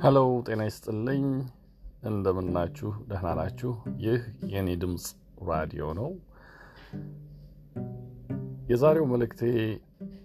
[0.00, 1.24] ሄሎ ጤና ይስጥልኝ።
[2.04, 3.70] እንደምናችሁ ደህና ናችሁ?
[4.04, 4.20] ይህ
[4.52, 5.06] የኔ ድምፅ
[5.48, 6.10] ራዲዮ ነው።
[8.70, 9.42] የዛሬው መልእክቴ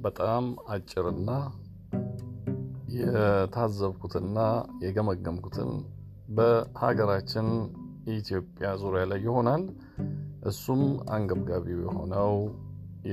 [0.00, 1.30] በጣም አጭርና
[2.96, 4.38] የታዘብኩትና
[4.84, 5.70] የገመገምኩትን
[6.36, 7.48] በሀገራችን
[8.16, 9.64] ኢትዮጵያ ዙሪያ ላይ ይሆናል።
[10.44, 12.34] እሱም አንገብጋቢው የሆነው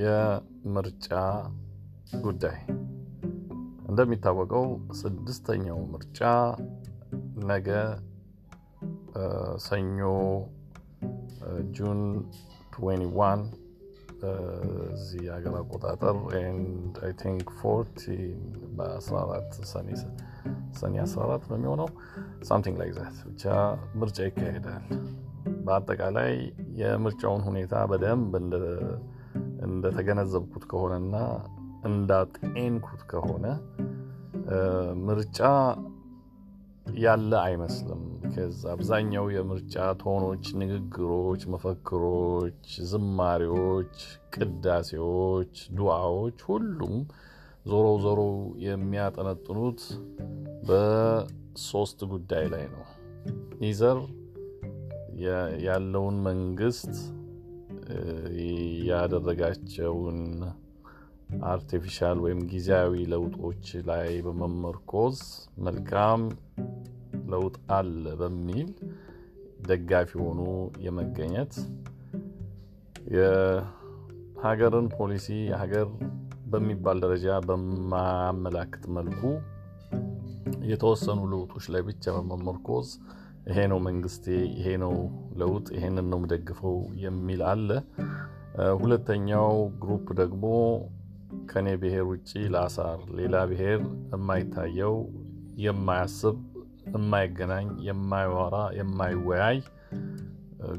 [0.00, 1.08] የምርጫ
[2.22, 2.58] ጉዳይ
[3.90, 4.64] እንደሚታወቀው
[5.00, 6.20] ስድስተኛው ምርጫ
[7.50, 7.68] ነገ
[9.66, 9.98] ሰኞ
[11.76, 12.00] June
[12.76, 13.56] 21
[14.92, 16.16] እዚህ ሀገር አቆጣጠር
[17.20, 18.02] think fourteen
[18.78, 19.88] በ14 ሰኔ
[21.04, 21.88] 14 ነው የሚሆነው
[22.48, 23.44] something like that ብቻ
[24.00, 24.84] ምርጫ ይካሄዳል።
[25.66, 26.32] በአጠቃላይ
[26.80, 28.32] የምርጫውን ሁኔታ በደንብ
[29.66, 31.16] እንደተገነዘብኩት ከሆነና
[31.84, 33.44] እንዳጤንኩት ከሆነ
[35.06, 35.38] ምርጫ
[36.98, 43.96] ያለ አይመስልም። ከዛ አብዛኛው የምርጫ ቶኖች፣ ንግግሮች፣ መፈክሮች፣ ዝማሬዎች፣
[44.34, 46.96] ቅዳሴዎች፣ ዱዓዎች ሁሉም
[47.66, 48.20] ዞሮ ዞሮ
[48.66, 49.80] የሚያጠነጥኑት
[50.68, 52.84] በሶስት ጉዳይ ላይ ነው።
[53.62, 53.98] ኢዘር
[55.64, 56.94] ያለውን መንግስት
[58.90, 60.20] ያደረጋቸውን
[61.50, 65.18] artificial ወይም ጊዜያዊ ለውጦች ላይ በመመርኮዝ
[65.66, 66.22] መልካም
[67.32, 68.68] ለውጥ አለ በሚል
[69.68, 70.42] ደጋፊ ሆኖ
[70.84, 71.54] የመገኘት
[73.16, 75.88] የሀገርን ፖሊሲ የሀገር
[76.52, 79.20] በሚባል ደረጃ በማያመላክት መልኩ
[80.70, 82.88] የተወሰኑ ለውጦች ላይ ብቻ በመመርኮዝ
[83.50, 84.24] ይሄ ነው መንግስቴ፣
[84.56, 84.94] ይሄ ነው
[85.40, 87.68] ለውጥ፣ ይሄንን ነው የምደግፈው የሚል አለ።
[88.80, 90.44] ሁለተኛው group ደግሞ
[91.50, 93.80] ከኔ ብሔር ውጭ ለአሳር ሌላ ብሔር
[94.12, 94.96] የማይታየው
[95.64, 96.36] የማያስብ
[96.92, 99.58] የማይገናኝ የማይወራ የማይወያይ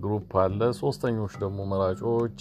[0.02, 2.40] group አለ። ሶስተኞች ደግሞ መራጮች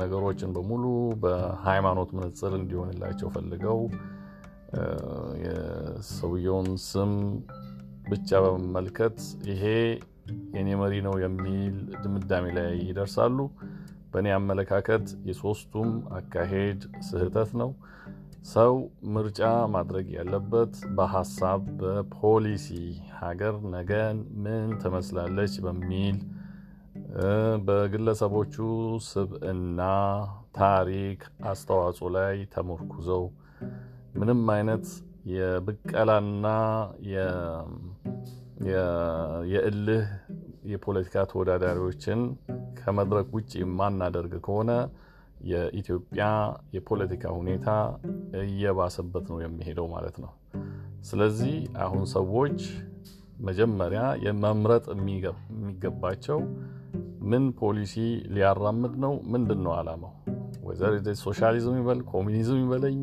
[0.00, 0.84] ነገሮችን በሙሉ
[1.22, 3.78] በሃይማኖት መነጽር እንዲሆንላቸው ፈልገው
[5.44, 7.12] የሰውየውን ስም
[8.08, 9.18] ብቻ በመመልከት
[9.50, 9.64] ይሄ
[10.54, 13.38] የኔ መሪ ነው የሚል ድምዳሜ ላይ ይደርሳሉ።
[14.12, 17.70] በእኔ አመለካከት የሶስቱም አካሄድ ስህተት ነው።
[18.52, 18.72] ሰው
[19.14, 19.40] ምርጫ
[19.74, 22.68] ማድረግ ያለበት በሀሳብ በፖሊሲ
[23.20, 26.16] ሀገር ነገን ምን ትመስላለች በሚል
[27.66, 28.56] በግለሰቦቹ
[29.08, 29.80] ስብዕና፣
[30.58, 33.24] ታሪክ፣ አስተዋጽኦ ላይ ተመርኩዘው
[34.14, 34.86] ምንም አይነት
[35.32, 36.46] የብቀላና
[39.52, 40.08] የእልህ
[40.62, 42.20] የፖለቲካ ተወዳዳሪዎችን
[42.78, 44.70] ከመድረክ ውጭ የማናደርግ ከሆነ
[45.44, 46.24] የኢትዮጵያ
[46.76, 47.68] የፖለቲካ ሁኔታ
[48.42, 50.32] እየባሰበት ነው የሚሄደው ማለት ነው።
[51.02, 52.58] ስለዚህ አሁን ሰዎች
[53.40, 56.40] መጀመሪያ የመምረጥ የሚገባቸው
[57.30, 57.94] ምን ፖሊሲ
[58.34, 60.12] ሊያራምድ ነው፣ ምንድን ነው አላማው፣
[60.64, 62.98] either ሶሻሊዝም ይበል ኮሚኒዝም ይበለኝ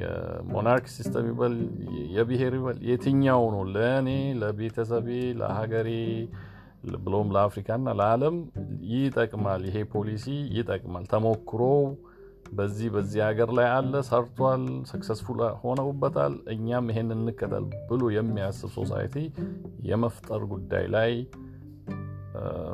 [0.00, 1.54] የ monarch system ይበል
[2.14, 3.62] የብሔር ይበል የትኛው ነው?
[3.74, 4.08] ለእኔ
[4.40, 5.08] ለቤተሰቤ
[5.40, 5.88] ለሀገሬ
[7.02, 8.36] ብሎም ለአፍሪካና ለዓለም
[8.92, 11.62] ይጠቅማል፣ ይሄ ፖሊሲ ይጠቅማል፣ ተሞክሮ
[12.52, 19.16] በዚህ በዚህ ሀገር ላይ አለ፣ ሰርቷል፣ successful ሆነውበታል፣ እኛም ይሄን እንከተል ብሎ የሚያስብ society
[19.90, 21.12] የመፍጠር ጉዳይ ላይ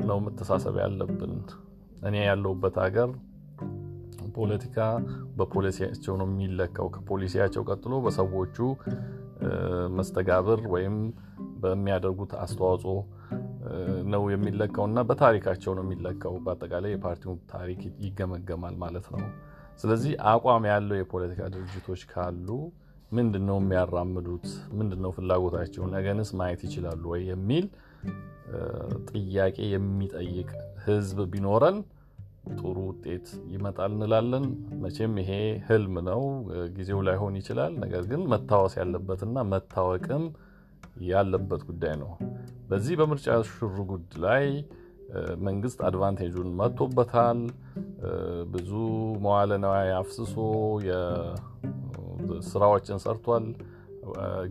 [0.09, 1.35] ነው መተሳሰብ ያለብን።
[2.09, 3.11] እኔ ያለሁበት ሀገር
[4.37, 4.79] ፖለቲካ
[5.39, 8.57] በፖሊሲያቸው ነው የሚለካው። ከፖሊሲያቸው ቀጥሎ በሰዎቹ
[9.97, 10.97] መስተጋብር ወይም
[11.63, 12.95] በሚያደርጉት አስተዋጽኦ
[14.13, 19.23] ነው የሚለካው እና በታሪካቸው ነው የሚለካው። በአጠቃላይ የፓርቲው ታሪክ ይገመገማል ማለት ነው።
[19.83, 22.49] ስለዚህ አቋም ያለው የፖለቲካ ድርጅቶች ካሉ
[23.13, 24.47] ምንድን ነው የሚያራምዱት?
[24.79, 25.83] ምንድን ነው ፍላጎታቸው?
[25.95, 27.67] ነገንስ ማየት ይችላሉ ወይ የሚል
[29.11, 30.49] ጥያቄ የሚጠይቅ
[30.87, 31.79] ህዝብ ቢኖረን
[32.55, 34.45] ጥሩ ውጤት ይመጣል እንላለን።
[34.83, 35.31] መቼም ይሄ
[35.69, 36.23] ህልም ነው፣
[36.77, 40.25] ጊዜው ላይሆን ይችላል። ነገር ግን መታወስ ያለበትና መታወቅም
[41.09, 42.11] ያለበት ጉዳይ ነው።
[42.69, 44.47] በዚህ በምርጫ ሽርጉድ ላይ
[45.47, 47.41] መንግስት አድቫንቴጁን መጥቶበታል።
[48.55, 48.71] ብዙ
[49.25, 49.51] መዋለ
[49.99, 50.37] አፍስሶ
[52.49, 53.45] ስራዎችን ሰርቷል።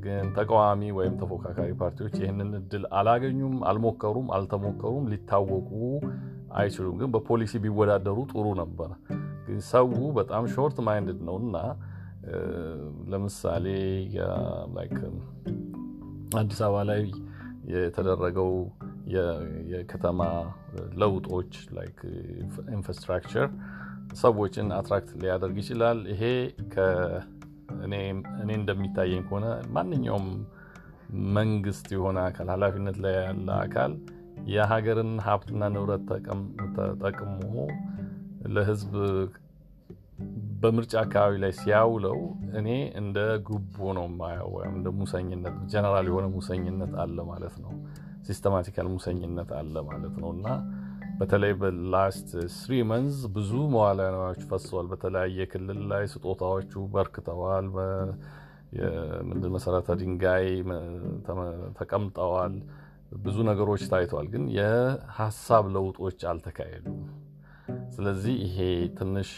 [0.04, 5.70] ግን ተቃዋሚ ወይም ተፎካካሪ ፓርቲዎች ይህንን እድል አላገኙም፣ አልሞከሩም፣ አልተሞከሩም፣ ሊታወቁ
[6.58, 8.92] አይችሉም። ግን በፖሊሲ ቢወዳደሩ ጥሩ ነበር።
[9.48, 9.88] ግን ሰው
[10.18, 11.56] በጣም short minded ነው እና
[13.12, 13.66] ለምሳሌ
[16.40, 17.02] አዲስ አበባ ላይ
[17.74, 18.52] የተደረገው
[19.72, 20.22] የከተማ
[21.02, 21.52] ለውጦች
[22.76, 23.48] infrastructure
[24.22, 26.24] ሰዎችን attract ሊያደርግ ይችላል። ይሄ
[27.86, 27.94] እኔ
[28.58, 29.46] እንደሚታየኝ ከሆነ
[29.76, 30.28] ማንኛውም
[31.38, 33.92] መንግስት የሆነ አካል ኃላፊነት ላይ ያለ አካል
[34.52, 36.08] የሀገርን ሀብትና ንብረት
[36.78, 37.56] ተጠቅሞ
[38.56, 38.94] ለህዝብ
[40.62, 42.18] በምርጫ አካባቢ ላይ ሲያውለው
[42.60, 42.68] እኔ
[43.00, 43.18] እንደ
[43.48, 47.72] ጉቦ ነው የማየው፣ ወይም እንደ ሙሰኝነት ጀነራል የሆነ ሙሰኝነት አለ ማለት ነው።
[48.28, 50.48] systematical ሙሰኝነት አለ ማለት ነው እና
[51.20, 57.68] በተለይ በ last three months ብዙ መዋዕለ ንዋዮች ፈሰዋል። በተለያየ ክልል ላይ ስጦታዎቹ በርክተዋል።
[59.56, 60.48] መሰረተ ድንጋይ
[61.80, 62.56] ተቀምጠዋል።
[63.24, 67.00] ብዙ ነገሮች ታይተዋል። ግን የሀሳብ ለውጦች አልተካሄዱም።
[67.96, 68.58] ስለዚህ ይሄ
[68.98, 69.30] ትንሽ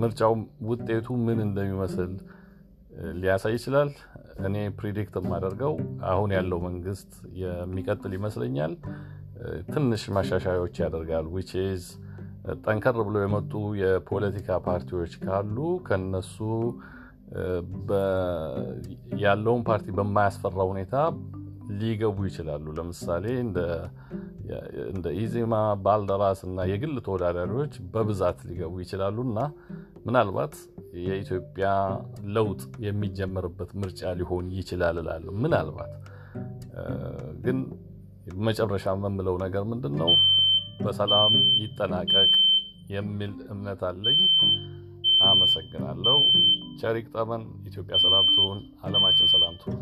[0.00, 0.34] ምርጫው
[0.68, 2.12] ውጤቱ ምን እንደሚመስል
[3.18, 3.90] ሊያሳይ ይችላል።
[4.46, 5.72] እኔ predict የማደርገው
[6.10, 7.10] አሁን ያለው መንግስት
[7.42, 8.74] የሚቀጥል ይመስለኛል።
[9.70, 11.84] ትንሽ ማሻሻያዎች ያደርጋል። which is
[12.64, 15.56] ጠንከር ብሎ የመጡ የፖለቲካ ፓርቲዎች ካሉ
[15.86, 16.36] ከነሱ
[19.22, 20.94] ያለውን ፓርቲ በማያስፈራ ሁኔታ
[21.80, 23.24] ሊገቡ ይችላሉ። ለምሳሌ
[24.88, 25.52] እንደ ኢዜማ፣
[25.84, 29.38] ባልደራስ እና የግል ተወዳዳሪዎች በብዛት ሊገቡ ይችላሉ እና
[30.06, 30.54] ምናልባት
[31.04, 31.68] የኢትዮጵያ
[32.36, 35.92] ለውጥ የሚጀመርበት ምርጫ ሊሆን ይችላል እላለሁ። ምናልባት
[37.44, 37.58] ግን
[38.44, 40.12] መጨረሻ የምለው ነገር ምንድን ነው?
[40.80, 42.30] በሰላም ይጠናቀቅ
[42.90, 44.20] የሚል እምነት አለኝ።
[45.22, 46.18] አመሰግናለሁ።
[46.80, 49.80] ቸር ይግጠመን። ኢትዮጵያ ሰላም ትሁን። ዓለማችን ሰላም ትሁን።